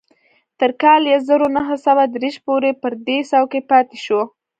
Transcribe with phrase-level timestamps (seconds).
[0.59, 4.21] تر کال يو زر و نهه سوه دېرش پورې پر دې څوکۍ پاتې شو.